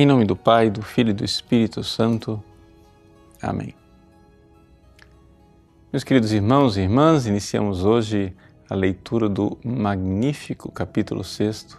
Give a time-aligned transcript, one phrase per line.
[0.00, 2.40] Em nome do Pai, do Filho e do Espírito Santo.
[3.42, 3.74] Amém.
[5.92, 8.32] Meus queridos irmãos e irmãs, iniciamos hoje
[8.70, 11.76] a leitura do magnífico capítulo 6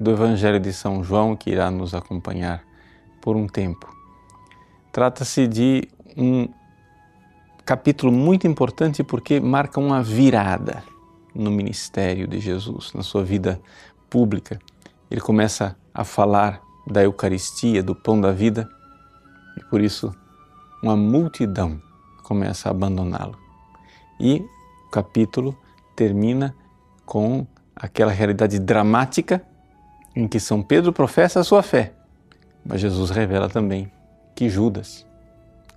[0.00, 2.64] do Evangelho de São João, que irá nos acompanhar
[3.20, 3.94] por um tempo.
[4.90, 6.48] Trata-se de um
[7.66, 10.82] capítulo muito importante porque marca uma virada
[11.34, 13.60] no ministério de Jesus, na sua vida
[14.08, 14.58] pública.
[15.10, 18.68] Ele começa a falar da Eucaristia, do pão da vida,
[19.56, 20.14] e por isso
[20.82, 21.80] uma multidão
[22.22, 23.38] começa a abandoná-lo.
[24.18, 24.44] E
[24.86, 25.56] o capítulo
[25.94, 26.54] termina
[27.04, 29.44] com aquela realidade dramática
[30.14, 31.92] em que São Pedro professa a sua fé,
[32.64, 33.90] mas Jesus revela também
[34.34, 35.06] que Judas,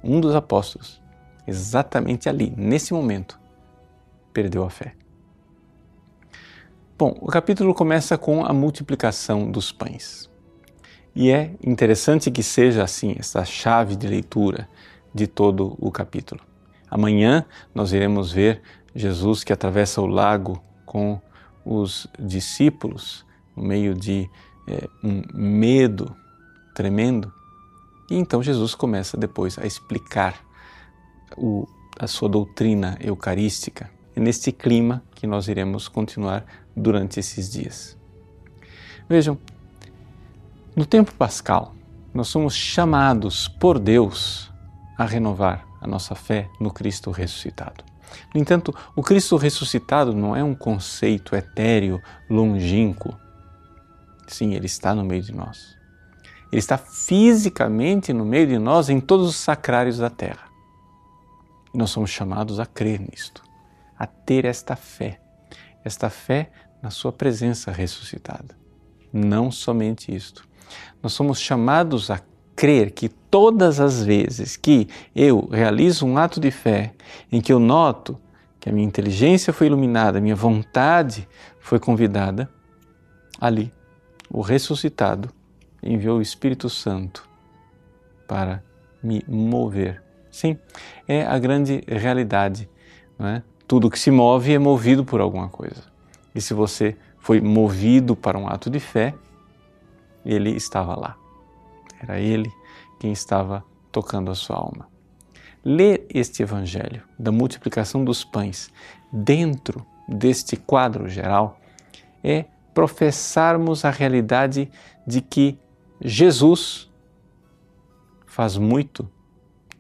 [0.04, 1.02] um dos apóstolos,
[1.46, 3.40] exatamente ali, nesse momento,
[4.34, 4.94] perdeu a fé.
[6.98, 10.31] Bom, o capítulo começa com a multiplicação dos pães.
[11.16, 14.68] E é interessante que seja assim, essa chave de leitura
[15.14, 16.42] de todo o capítulo.
[16.90, 17.46] Amanhã
[17.76, 18.62] nós iremos ver
[18.96, 21.22] Jesus que atravessa o lago com
[21.66, 24.30] os discípulos no meio de
[24.68, 26.16] é, um medo
[26.74, 27.32] tremendo.
[28.10, 30.42] E então Jesus começa depois a explicar
[31.38, 31.68] o,
[32.00, 33.90] a sua doutrina eucarística.
[34.16, 36.46] É neste clima que nós iremos continuar
[36.76, 37.98] durante esses dias.
[39.08, 39.38] Vejam,
[40.76, 41.76] no tempo pascal,
[42.14, 44.52] nós somos chamados por Deus
[44.98, 47.84] a renovar a nossa fé no Cristo ressuscitado.
[48.34, 53.14] No entanto, o Cristo ressuscitado não é um conceito etéreo, longínquo.
[54.28, 55.76] Sim, ele está no meio de nós.
[56.52, 60.50] Ele está fisicamente no meio de nós em todos os sacrários da terra.
[61.74, 63.42] E nós somos chamados a crer nisto,
[63.98, 65.20] a ter esta fé,
[65.84, 66.52] esta fé
[66.82, 68.58] na Sua presença ressuscitada.
[69.14, 70.48] Não somente isto,
[71.02, 72.20] nós somos chamados a
[72.56, 76.94] crer que todas as vezes que eu realizo um ato de fé
[77.32, 78.20] em que eu noto
[78.60, 81.28] que a minha inteligência foi iluminada, a minha vontade
[81.60, 82.48] foi convidada,
[83.40, 83.74] ali
[84.30, 85.30] o ressuscitado
[85.82, 87.28] enviou o Espírito Santo
[88.28, 88.64] para
[89.04, 90.02] me mover.
[90.30, 90.58] Sim,
[91.08, 92.70] é a grande realidade.
[93.18, 93.44] Não é?
[93.68, 95.84] Tudo que se move é movido por alguma coisa.
[96.34, 99.14] E se você foi movido para um ato de fé,
[100.26, 101.18] ele estava lá.
[102.02, 102.52] Era ele
[103.00, 104.88] quem estava tocando a sua alma.
[105.64, 108.72] Ler este evangelho da multiplicação dos pães
[109.12, 111.60] dentro deste quadro geral
[112.24, 114.72] é professarmos a realidade
[115.06, 115.58] de que
[116.00, 116.90] Jesus
[118.26, 119.10] faz muito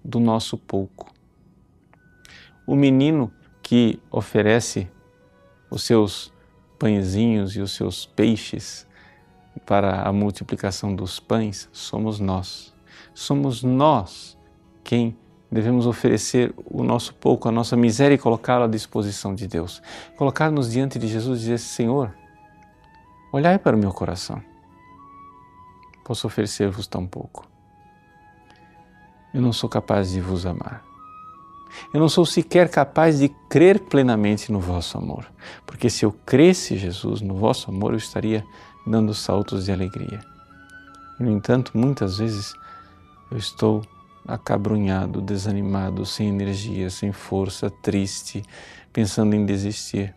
[0.03, 1.11] do nosso pouco.
[2.67, 3.31] O menino
[3.63, 4.87] que oferece
[5.69, 6.33] os seus
[6.77, 8.87] pãezinhos e os seus peixes
[9.65, 12.73] para a multiplicação dos pães somos nós.
[13.13, 14.37] Somos nós
[14.83, 15.17] quem
[15.51, 19.81] devemos oferecer o nosso pouco, a nossa miséria e colocá-la à disposição de Deus.
[20.17, 22.15] Colocar-nos diante de Jesus e dizer: Senhor,
[23.33, 24.41] olhai para o meu coração.
[26.03, 27.47] Posso oferecer-vos tão pouco.
[29.33, 30.83] Eu não sou capaz de vos amar.
[31.93, 35.25] Eu não sou sequer capaz de crer plenamente no vosso amor,
[35.65, 38.45] porque se eu cresce, Jesus, no vosso amor, eu estaria
[38.85, 40.19] dando saltos de alegria.
[41.19, 42.53] No entanto, muitas vezes
[43.31, 43.83] eu estou
[44.27, 48.43] acabrunhado, desanimado, sem energia, sem força, triste,
[48.91, 50.15] pensando em desistir.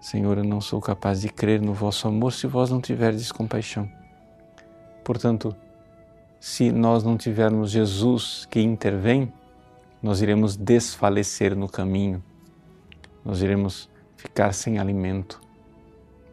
[0.00, 3.90] Senhor, eu não sou capaz de crer no vosso amor se vós não tiverdes compaixão.
[5.04, 5.54] Portanto,
[6.38, 9.32] se nós não tivermos Jesus que intervém,
[10.02, 12.22] nós iremos desfalecer no caminho,
[13.24, 15.40] nós iremos ficar sem alimento.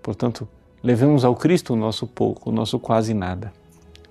[0.01, 0.47] Portanto,
[0.83, 3.53] levemos ao Cristo o nosso pouco, o nosso quase nada,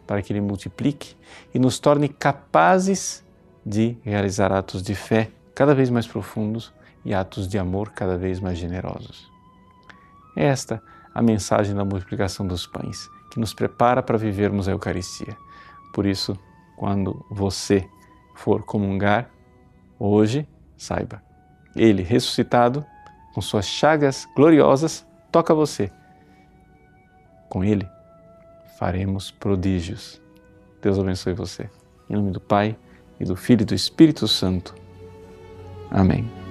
[0.06, 1.15] para que Ele multiplique
[1.53, 3.22] e nos torne capazes
[3.65, 6.72] de realizar atos de fé cada vez mais profundos
[7.05, 9.31] e atos de amor cada vez mais generosos.
[10.34, 10.83] É esta
[11.15, 15.36] a mensagem da multiplicação dos pães, que nos prepara para vivermos a Eucaristia.
[15.92, 16.36] Por isso,
[16.77, 17.86] quando você
[18.34, 19.30] for comungar,
[19.98, 21.22] hoje, saiba,
[21.77, 22.84] Ele ressuscitado,
[23.34, 25.91] com suas chagas gloriosas, toca você
[27.53, 27.87] com Ele,
[28.78, 30.19] faremos prodígios.
[30.81, 31.69] Deus abençoe você.
[32.09, 32.75] Em nome do Pai,
[33.21, 34.75] e do Filho e do Espírito Santo.
[35.91, 36.41] Amém.